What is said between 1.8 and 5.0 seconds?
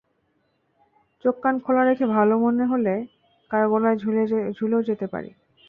রেখে ভালো মনে হলে কারো গলায় ঝুলেও